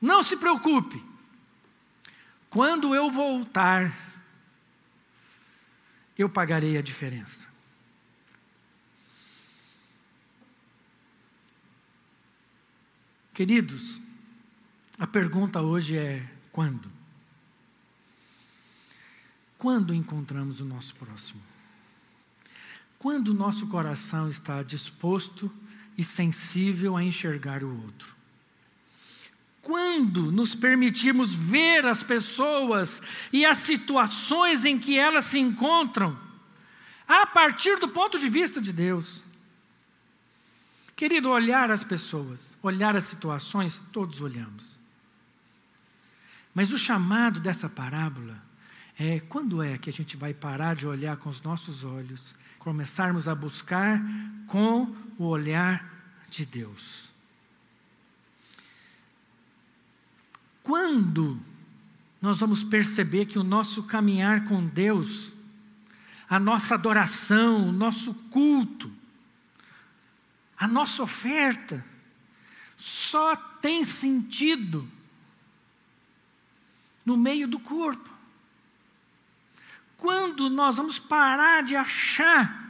[0.00, 1.04] não se preocupe.
[2.48, 3.94] Quando eu voltar,
[6.16, 7.46] eu pagarei a diferença.
[13.34, 14.00] Queridos,
[14.98, 16.90] a pergunta hoje é: quando?
[19.58, 21.57] Quando encontramos o nosso próximo?
[22.98, 25.50] Quando o nosso coração está disposto
[25.96, 28.16] e sensível a enxergar o outro?
[29.62, 36.18] Quando nos permitimos ver as pessoas e as situações em que elas se encontram,
[37.08, 39.24] a partir do ponto de vista de Deus.
[40.94, 44.78] Querido, olhar as pessoas, olhar as situações, todos olhamos.
[46.54, 48.42] Mas o chamado dessa parábola
[48.98, 52.34] é quando é que a gente vai parar de olhar com os nossos olhos
[52.68, 53.98] começarmos a buscar
[54.46, 55.90] com o olhar
[56.28, 57.08] de Deus.
[60.62, 61.40] Quando
[62.20, 65.32] nós vamos perceber que o nosso caminhar com Deus,
[66.28, 68.92] a nossa adoração, o nosso culto,
[70.54, 71.82] a nossa oferta,
[72.76, 74.86] só tem sentido
[77.02, 78.10] no meio do corpo
[79.98, 82.66] quando nós vamos parar de achar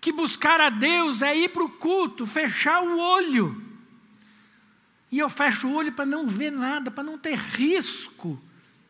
[0.00, 3.64] que buscar a Deus é ir para o culto, fechar o olho.
[5.10, 8.40] E eu fecho o olho para não ver nada, para não ter risco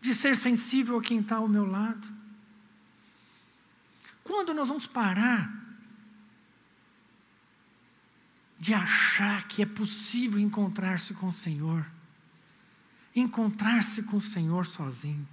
[0.00, 2.08] de ser sensível a quem está ao meu lado.
[4.24, 5.52] Quando nós vamos parar
[8.58, 11.86] de achar que é possível encontrar-se com o Senhor,
[13.14, 15.26] encontrar-se com o Senhor sozinho.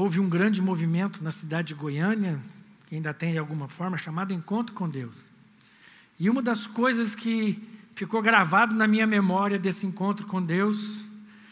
[0.00, 2.40] Houve um grande movimento na cidade de Goiânia,
[2.86, 5.30] que ainda tem de alguma forma, chamado Encontro com Deus.
[6.18, 7.62] E uma das coisas que
[7.94, 11.04] ficou gravado na minha memória desse encontro com Deus,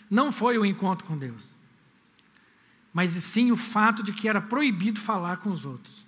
[0.08, 1.54] não foi o encontro com Deus,
[2.90, 6.06] mas sim o fato de que era proibido falar com os outros.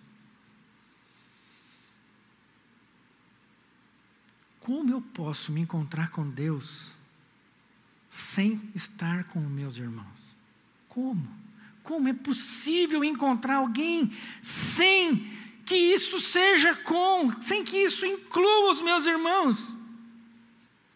[4.61, 6.96] Como eu posso me encontrar com Deus
[8.09, 10.35] sem estar com meus irmãos?
[10.88, 11.39] Como?
[11.83, 14.12] Como é possível encontrar alguém
[14.43, 15.31] sem
[15.64, 19.77] que isso seja com, sem que isso inclua os meus irmãos?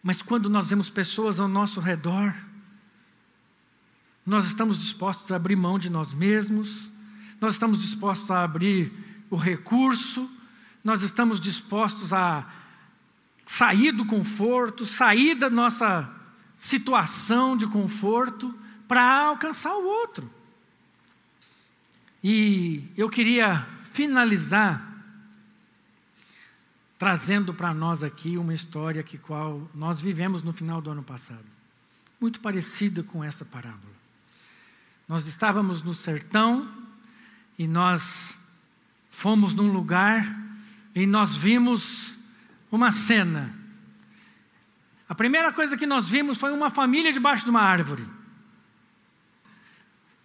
[0.02, 2.34] Mas quando nós vemos pessoas ao nosso redor,
[4.26, 6.90] nós estamos dispostos a abrir mão de nós mesmos,
[7.40, 8.92] nós estamos dispostos a abrir
[9.30, 10.30] o recurso,
[10.82, 12.46] nós estamos dispostos a
[13.46, 16.10] sair do conforto, sair da nossa
[16.56, 18.54] situação de conforto
[18.86, 20.30] para alcançar o outro.
[22.26, 24.94] E eu queria finalizar
[26.98, 31.44] trazendo para nós aqui uma história que qual nós vivemos no final do ano passado,
[32.18, 33.92] muito parecida com essa parábola.
[35.06, 36.66] Nós estávamos no sertão
[37.58, 38.40] e nós
[39.10, 40.34] fomos num lugar
[40.94, 42.18] e nós vimos
[42.72, 43.54] uma cena.
[45.06, 48.06] A primeira coisa que nós vimos foi uma família debaixo de uma árvore.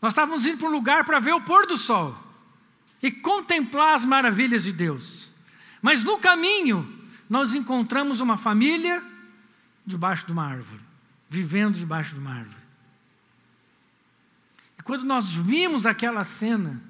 [0.01, 2.17] Nós estávamos indo para um lugar para ver o pôr do sol
[3.01, 5.33] e contemplar as maravilhas de Deus.
[5.81, 6.87] Mas no caminho,
[7.29, 9.03] nós encontramos uma família
[9.85, 10.81] debaixo de uma árvore,
[11.29, 12.59] vivendo debaixo de uma árvore.
[14.77, 16.81] E quando nós vimos aquela cena,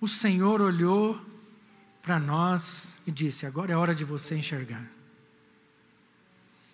[0.00, 1.20] o Senhor olhou
[2.02, 4.84] para nós e disse: Agora é hora de você enxergar.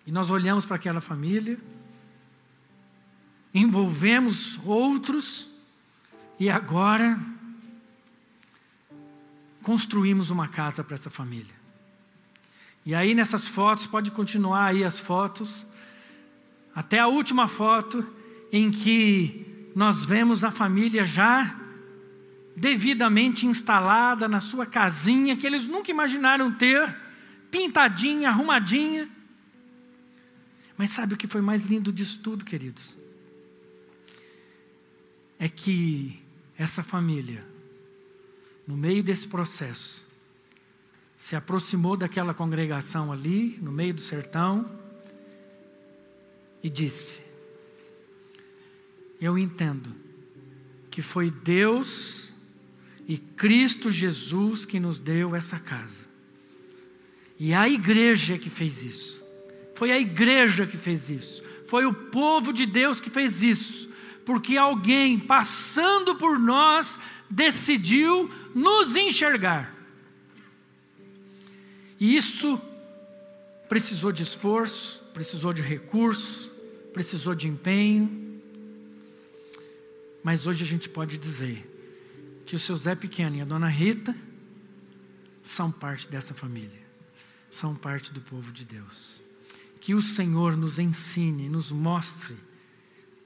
[0.05, 1.59] E nós olhamos para aquela família
[3.57, 5.49] envolvemos outros
[6.39, 7.19] e agora
[9.63, 11.55] construímos uma casa para essa família.
[12.85, 15.65] E aí nessas fotos, pode continuar aí as fotos,
[16.73, 18.05] até a última foto
[18.51, 21.55] em que nós vemos a família já
[22.55, 26.95] devidamente instalada na sua casinha que eles nunca imaginaram ter,
[27.51, 29.07] pintadinha, arrumadinha.
[30.75, 32.96] Mas sabe o que foi mais lindo disso tudo, queridos?
[35.39, 36.19] É que
[36.57, 37.43] essa família
[38.67, 40.05] no meio desse processo,
[41.15, 44.69] se aproximou daquela congregação ali, no meio do sertão,
[46.61, 47.21] e disse:
[49.21, 49.95] Eu entendo
[50.91, 52.33] que foi Deus
[53.07, 56.05] e Cristo Jesus que nos deu essa casa.
[57.39, 59.23] E a igreja que fez isso.
[59.75, 61.41] Foi a igreja que fez isso.
[61.67, 63.86] Foi o povo de Deus que fez isso.
[64.27, 66.99] Porque alguém passando por nós
[67.29, 69.73] decidiu nos enxergar.
[71.97, 72.61] E isso
[73.69, 76.51] precisou de esforço, precisou de recurso,
[76.91, 78.41] precisou de empenho.
[80.21, 81.65] Mas hoje a gente pode dizer
[82.45, 84.13] que o seu Zé Pequeno e a dona Rita
[85.41, 86.85] são parte dessa família,
[87.49, 89.21] são parte do povo de Deus.
[89.79, 92.35] Que o Senhor nos ensine, nos mostre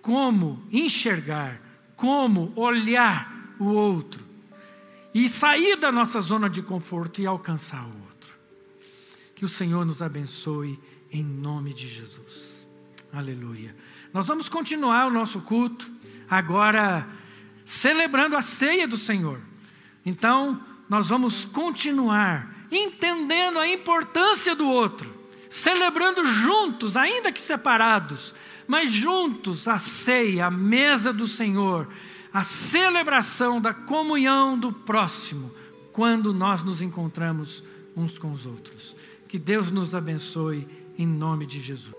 [0.01, 1.61] como enxergar,
[1.95, 4.31] como olhar o outro
[5.13, 8.33] e sair da nossa zona de conforto e alcançar o outro.
[9.35, 10.79] Que o Senhor nos abençoe
[11.11, 12.67] em nome de Jesus.
[13.11, 13.75] Aleluia.
[14.13, 15.91] Nós vamos continuar o nosso culto
[16.29, 17.07] agora
[17.65, 19.41] celebrando a ceia do Senhor.
[20.05, 25.13] Então, nós vamos continuar entendendo a importância do outro,
[25.49, 28.33] celebrando juntos, ainda que separados,
[28.71, 31.89] mas juntos a ceia, a mesa do Senhor,
[32.31, 35.51] a celebração da comunhão do próximo,
[35.91, 37.61] quando nós nos encontramos
[37.97, 38.95] uns com os outros.
[39.27, 40.65] Que Deus nos abençoe
[40.97, 41.93] em nome de Jesus.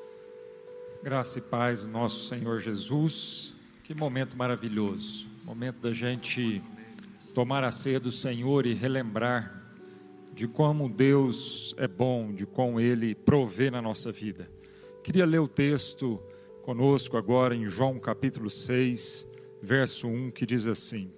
[1.03, 3.55] Graça e paz do nosso Senhor Jesus.
[3.85, 5.27] Que momento maravilhoso.
[5.45, 6.62] Momento da gente
[7.35, 9.62] tomar a ceia do Senhor e relembrar
[10.33, 14.51] de como Deus é bom, de como Ele provê na nossa vida.
[15.05, 16.18] Queria ler o texto
[16.62, 19.26] conosco agora em João capítulo 6,
[19.60, 21.10] verso 1, que diz assim: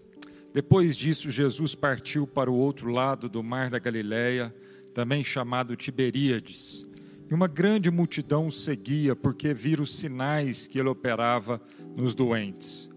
[0.52, 4.54] Depois disso, Jesus partiu para o outro lado do mar da Galileia,
[4.94, 6.86] também chamado Tiberíades.
[7.30, 11.60] E uma grande multidão o seguia, porque viram os sinais que ele operava
[11.94, 12.90] nos doentes.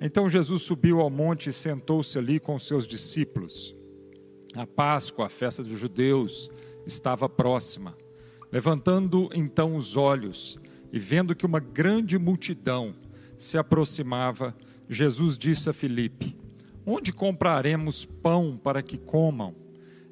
[0.00, 3.74] Então Jesus subiu ao monte e sentou-se ali com seus discípulos.
[4.54, 6.50] A Páscoa, a festa dos judeus,
[6.86, 7.96] estava próxima.
[8.52, 10.60] Levantando então os olhos
[10.94, 12.94] e vendo que uma grande multidão
[13.36, 14.56] se aproximava,
[14.88, 16.38] Jesus disse a Filipe:
[16.86, 19.56] Onde compraremos pão para que comam?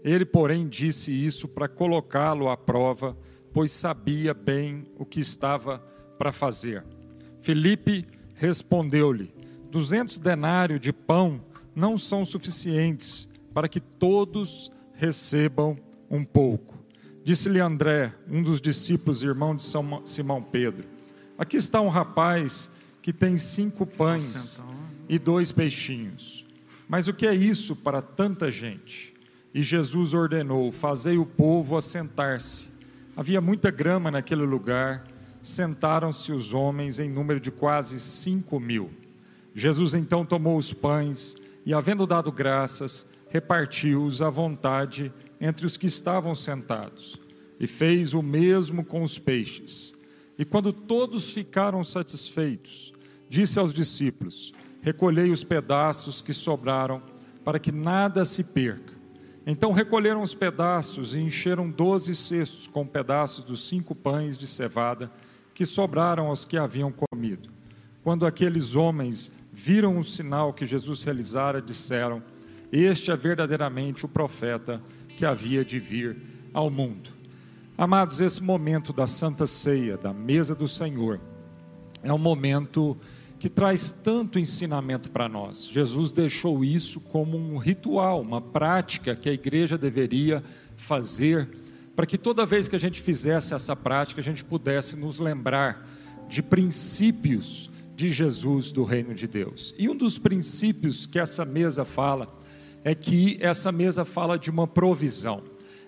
[0.03, 3.17] Ele, porém, disse isso para colocá-lo à prova,
[3.53, 5.79] pois sabia bem o que estava
[6.19, 6.85] para fazer.
[7.41, 8.05] Filipe
[8.35, 9.33] respondeu-lhe:
[9.71, 11.43] Duzentos denários de pão
[11.77, 15.79] não são suficientes para que todos recebam
[16.11, 16.72] um pouco.
[17.25, 19.63] Disse-lhe André, um dos discípulos, irmão de
[20.05, 20.85] Simão Pedro:
[21.39, 22.69] Aqui está um rapaz
[23.01, 24.61] que tem cinco pães
[25.09, 26.45] e dois peixinhos.
[26.89, 29.15] Mas o que é isso para tanta gente?
[29.55, 32.69] E Jesus ordenou: Fazei o povo assentar-se.
[33.17, 35.07] Havia muita grama naquele lugar.
[35.41, 38.91] Sentaram-se os homens em número de quase cinco mil.
[39.55, 45.13] Jesus então tomou os pães e, havendo dado graças, repartiu-os à vontade
[45.43, 47.21] entre os que estavam sentados,
[47.59, 49.93] e fez o mesmo com os peixes.
[50.39, 52.93] E quando todos ficaram satisfeitos,
[53.29, 57.03] disse aos discípulos: Recolhei os pedaços que sobraram,
[57.45, 58.93] para que nada se perca.
[59.45, 65.11] Então recolheram os pedaços e encheram doze cestos com pedaços dos cinco pães de cevada
[65.53, 67.51] que sobraram aos que haviam comido.
[68.05, 72.23] Quando aqueles homens viram o sinal que Jesus realizara, disseram:
[72.71, 74.81] Este é verdadeiramente o profeta
[75.17, 76.17] que havia de vir
[76.53, 77.11] ao mundo.
[77.77, 81.21] Amados, esse momento da Santa Ceia, da mesa do Senhor,
[82.03, 82.97] é um momento
[83.39, 85.67] que traz tanto ensinamento para nós.
[85.67, 90.45] Jesus deixou isso como um ritual, uma prática que a igreja deveria
[90.77, 91.49] fazer,
[91.97, 95.89] para que toda vez que a gente fizesse essa prática, a gente pudesse nos lembrar
[96.29, 99.75] de princípios de Jesus do reino de Deus.
[99.79, 102.33] E um dos princípios que essa mesa fala
[102.85, 105.43] é que essa mesa fala de uma provisão.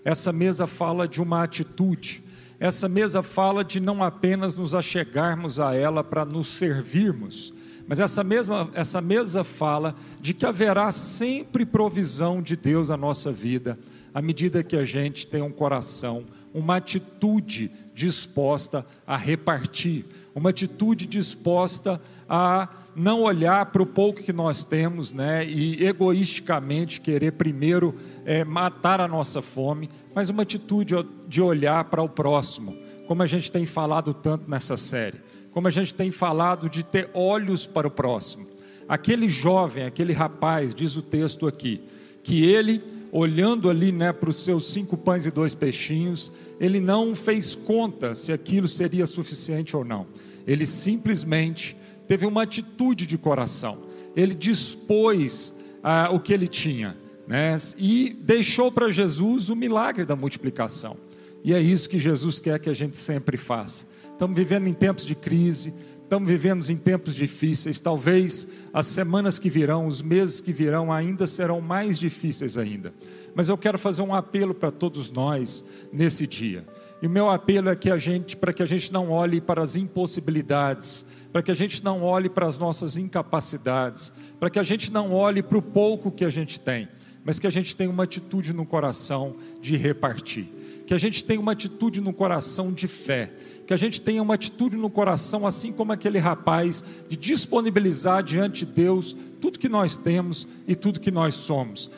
[0.05, 2.23] Essa mesa fala de uma atitude.
[2.61, 7.53] Essa mesa fala de não apenas nos achegarmos a ela para nos servirmos,
[7.87, 13.31] mas essa mesma essa mesa fala de que haverá sempre provisão de Deus na nossa
[13.31, 13.79] vida,
[14.15, 16.25] à medida que a gente tem um coração,
[16.55, 24.33] uma atitude disposta a repartir, uma atitude disposta a não olhar para o pouco que
[24.33, 30.95] nós temos, né, e egoisticamente querer primeiro é, matar a nossa fome, mas uma atitude
[31.27, 32.77] de olhar para o próximo,
[33.07, 35.21] como a gente tem falado tanto nessa série,
[35.51, 38.47] como a gente tem falado de ter olhos para o próximo.
[38.89, 41.81] Aquele jovem, aquele rapaz, diz o texto aqui,
[42.23, 47.15] que ele, olhando ali né, para os seus cinco pães e dois peixinhos, ele não
[47.15, 50.07] fez conta se aquilo seria suficiente ou não.
[50.47, 51.77] Ele simplesmente
[52.07, 53.79] teve uma atitude de coração.
[54.17, 56.97] Ele dispôs ah, o que ele tinha
[57.27, 60.97] né, e deixou para Jesus o milagre da multiplicação.
[61.43, 63.87] E é isso que Jesus quer que a gente sempre faça.
[64.13, 67.81] Estamos vivendo em tempos de crise, estamos vivendo em tempos difíceis.
[67.81, 72.95] Talvez as semanas que virão, os meses que virão, ainda serão mais difíceis ainda.
[73.35, 76.65] Mas eu quero fazer um apelo para todos nós nesse dia.
[77.03, 79.63] E o meu apelo é que a gente, para que a gente não olhe para
[79.63, 84.63] as impossibilidades, para que a gente não olhe para as nossas incapacidades, para que a
[84.63, 86.89] gente não olhe para o pouco que a gente tem,
[87.25, 90.47] mas que a gente tenha uma atitude no coração de repartir,
[90.87, 93.33] que a gente tenha uma atitude no coração de fé,
[93.67, 98.65] que a gente tenha uma atitude no coração, assim como aquele rapaz, de disponibilizar diante
[98.65, 101.91] de Deus tudo que nós temos e tudo que nós somos,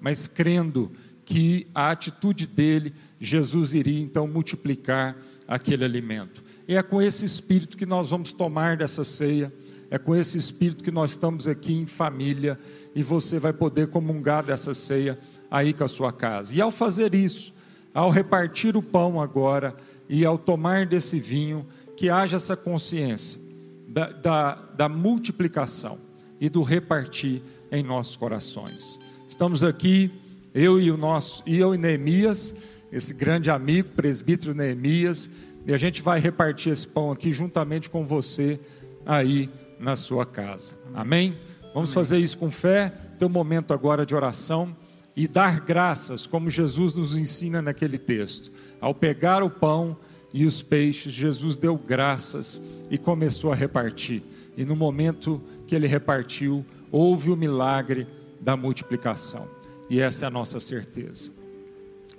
[0.00, 0.92] mas crendo
[1.24, 2.92] que a atitude dele,
[3.24, 5.16] Jesus iria então multiplicar
[5.46, 6.42] aquele alimento.
[6.66, 9.52] E é com esse espírito que nós vamos tomar dessa ceia,
[9.88, 12.58] é com esse espírito que nós estamos aqui em família
[12.96, 15.16] e você vai poder comungar dessa ceia
[15.48, 16.52] aí com a sua casa.
[16.52, 17.54] E ao fazer isso,
[17.94, 19.76] ao repartir o pão agora
[20.08, 21.64] e ao tomar desse vinho,
[21.96, 23.38] que haja essa consciência
[23.86, 25.96] da, da, da multiplicação
[26.40, 28.98] e do repartir em nossos corações.
[29.28, 30.10] Estamos aqui,
[30.52, 32.52] eu e o nosso, e eu e Neemias,
[32.92, 35.30] esse grande amigo, presbítero Neemias,
[35.66, 38.60] e a gente vai repartir esse pão aqui juntamente com você
[39.06, 39.48] aí
[39.80, 40.74] na sua casa.
[40.92, 41.38] Amém?
[41.72, 41.94] Vamos Amém.
[41.94, 44.76] fazer isso com fé, ter um momento agora de oração
[45.16, 48.50] e dar graças, como Jesus nos ensina naquele texto.
[48.80, 49.96] Ao pegar o pão
[50.32, 54.22] e os peixes, Jesus deu graças e começou a repartir.
[54.56, 58.06] E no momento que ele repartiu, houve o milagre
[58.40, 59.48] da multiplicação.
[59.88, 61.41] E essa é a nossa certeza.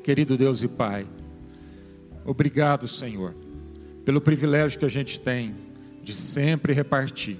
[0.03, 1.07] Querido Deus e Pai,
[2.25, 3.35] Obrigado, Senhor,
[4.05, 5.55] pelo privilégio que a gente tem
[6.01, 7.37] de sempre repartir.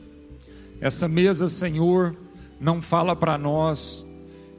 [0.81, 2.15] Essa mesa, Senhor,
[2.59, 4.05] não fala para nós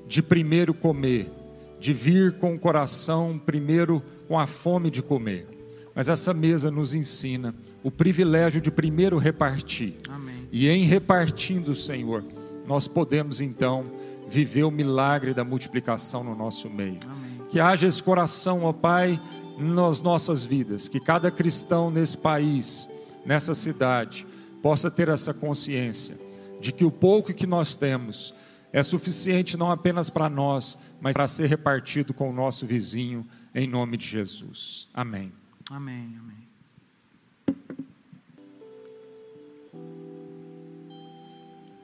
[0.09, 1.31] de primeiro comer,
[1.79, 5.47] de vir com o coração primeiro com a fome de comer.
[5.95, 9.97] Mas essa mesa nos ensina o privilégio de primeiro repartir.
[10.09, 10.49] Amém.
[10.51, 12.25] E em repartindo, Senhor,
[12.67, 13.85] nós podemos então
[14.29, 16.99] viver o milagre da multiplicação no nosso meio.
[17.03, 17.24] Amém.
[17.55, 19.21] Que haja esse coração, ó Pai,
[19.57, 22.89] nas nossas vidas, que cada cristão nesse país,
[23.25, 24.27] nessa cidade,
[24.61, 26.19] possa ter essa consciência
[26.61, 28.35] de que o pouco que nós temos
[28.73, 33.25] é suficiente não apenas para nós, mas para ser repartido com o nosso vizinho,
[33.55, 34.89] em nome de Jesus.
[34.93, 35.33] Amém.
[35.71, 36.49] Amém, amém.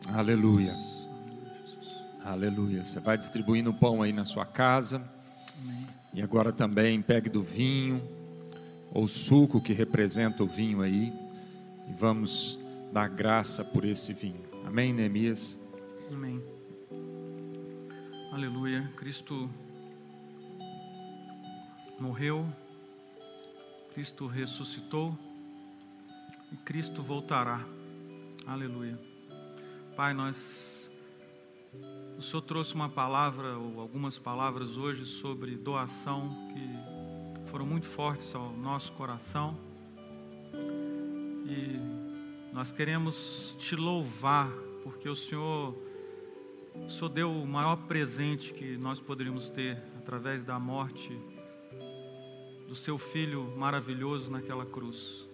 [0.09, 0.75] Aleluia.
[2.25, 2.85] Aleluia.
[2.85, 5.20] Você vai distribuindo o pão aí na sua casa.
[6.13, 8.03] E agora também pegue do vinho,
[8.93, 11.13] ou suco que representa o vinho aí,
[11.89, 12.59] e vamos
[12.93, 14.43] dar graça por esse vinho.
[14.67, 15.59] Amém, Neemias?
[16.11, 16.43] Amém.
[18.33, 18.91] Aleluia.
[18.97, 19.49] Cristo
[21.99, 22.47] morreu,
[23.95, 25.17] Cristo ressuscitou
[26.53, 27.65] e Cristo voltará.
[28.47, 28.99] Aleluia.
[29.95, 30.70] Pai, nós
[32.21, 38.35] o Senhor trouxe uma palavra, ou algumas palavras hoje, sobre doação, que foram muito fortes
[38.35, 39.57] ao nosso coração.
[41.47, 41.81] E
[42.53, 44.51] nós queremos te louvar,
[44.85, 45.75] porque o Senhor,
[46.87, 51.19] o Senhor deu o maior presente que nós poderíamos ter através da morte
[52.69, 55.27] do seu filho maravilhoso naquela cruz.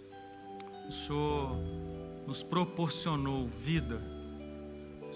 [0.89, 1.57] O Senhor
[2.29, 4.16] nos proporcionou vida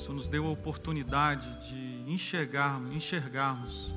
[0.01, 3.95] o Senhor nos deu a oportunidade de enxergarmos, enxergarmos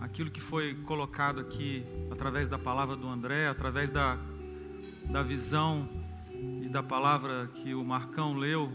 [0.00, 4.18] aquilo que foi colocado aqui através da palavra do André, através da,
[5.04, 5.88] da visão
[6.32, 8.72] e da palavra que o Marcão leu,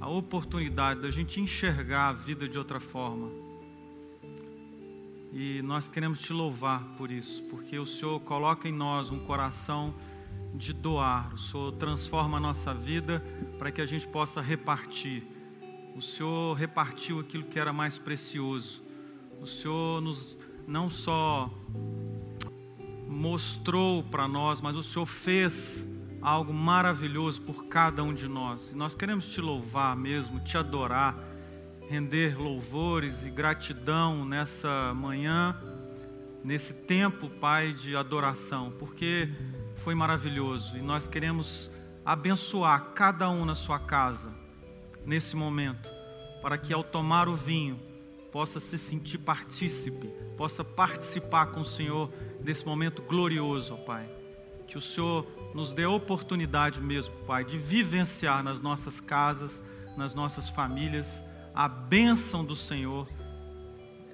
[0.00, 3.28] a oportunidade da gente enxergar a vida de outra forma.
[5.32, 9.92] E nós queremos te louvar por isso, porque o Senhor coloca em nós um coração
[10.54, 13.24] de doar, o Senhor transforma a nossa vida
[13.58, 15.36] para que a gente possa repartir
[15.98, 18.80] o Senhor repartiu aquilo que era mais precioso.
[19.40, 21.50] O Senhor nos não só
[23.08, 25.84] mostrou para nós, mas o Senhor fez
[26.22, 28.70] algo maravilhoso por cada um de nós.
[28.70, 31.18] E nós queremos te louvar mesmo, te adorar,
[31.88, 35.56] render louvores e gratidão nessa manhã,
[36.44, 39.28] nesse tempo, Pai, de adoração, porque
[39.78, 41.72] foi maravilhoso e nós queremos
[42.04, 44.37] abençoar cada um na sua casa
[45.08, 45.90] nesse momento,
[46.42, 47.80] para que ao tomar o vinho
[48.30, 50.06] possa se sentir partícipe,
[50.36, 54.06] possa participar com o Senhor desse momento glorioso, Pai.
[54.66, 59.62] Que o Senhor nos dê oportunidade mesmo, Pai, de vivenciar nas nossas casas,
[59.96, 63.08] nas nossas famílias, a bênção do Senhor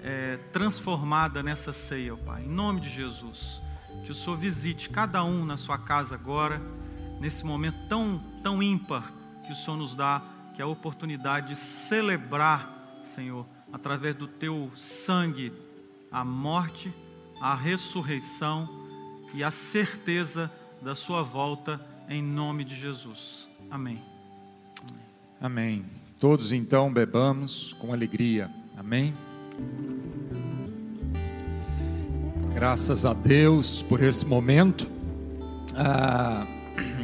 [0.00, 2.44] é, transformada nessa ceia, Pai.
[2.44, 3.60] Em nome de Jesus.
[4.04, 6.62] Que o Senhor visite cada um na sua casa agora,
[7.20, 9.12] nesse momento tão, tão ímpar
[9.44, 10.22] que o Senhor nos dá,
[10.54, 15.52] que é a oportunidade de celebrar, Senhor, através do teu sangue,
[16.10, 16.92] a morte,
[17.40, 18.68] a ressurreição
[19.34, 20.50] e a certeza
[20.80, 23.48] da sua volta, em nome de Jesus.
[23.70, 24.00] Amém.
[25.40, 25.84] Amém.
[26.20, 28.48] Todos então bebamos com alegria.
[28.76, 29.12] Amém.
[32.54, 34.88] Graças a Deus por esse momento.
[35.74, 36.46] Ah,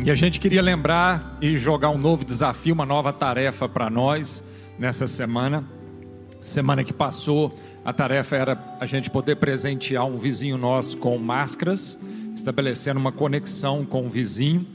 [0.02, 4.42] e a gente queria lembrar e jogar um novo desafio, uma nova tarefa para nós
[4.78, 5.62] nessa semana.
[6.40, 11.98] Semana que passou, a tarefa era a gente poder presentear um vizinho nosso com máscaras,
[12.34, 14.66] estabelecendo uma conexão com o vizinho.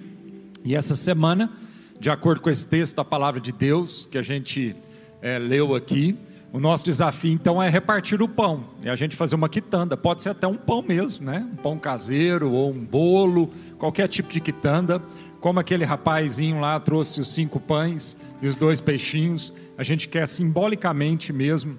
[0.63, 1.51] E essa semana,
[1.99, 4.76] de acordo com esse texto da palavra de Deus que a gente
[5.23, 6.15] é, leu aqui,
[6.56, 10.22] o nosso desafio então é repartir o pão, e a gente fazer uma quitanda, pode
[10.22, 11.45] ser até um pão mesmo, né?
[11.51, 15.03] Um pão caseiro ou um bolo, qualquer tipo de quitanda.
[15.41, 20.26] Como aquele rapazinho lá trouxe os cinco pães e os dois peixinhos, a gente quer
[20.30, 21.78] simbolicamente mesmo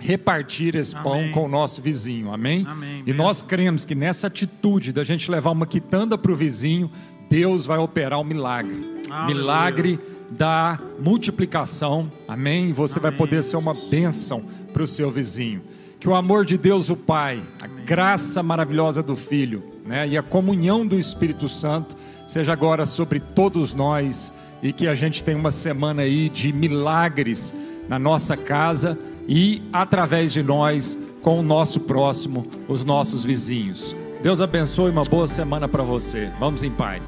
[0.00, 1.04] repartir esse Amém.
[1.04, 2.32] pão com o nosso vizinho.
[2.32, 2.64] Amém?
[2.66, 6.90] Amém e nós cremos que nessa atitude da gente levar uma quitanda para o vizinho,
[7.28, 9.02] Deus vai operar o um milagre.
[9.26, 10.00] Milagre
[10.30, 12.10] da multiplicação.
[12.26, 12.72] Amém?
[12.72, 13.10] Você Amém.
[13.10, 15.62] vai poder ser uma bênção para o seu vizinho.
[15.98, 20.22] Que o amor de Deus, o Pai, a graça maravilhosa do Filho, né, e a
[20.22, 25.50] comunhão do Espírito Santo seja agora sobre todos nós e que a gente tenha uma
[25.50, 27.54] semana aí de milagres
[27.88, 33.96] na nossa casa e através de nós com o nosso próximo, os nossos vizinhos.
[34.22, 36.30] Deus abençoe uma boa semana para você.
[36.38, 37.02] Vamos em paz.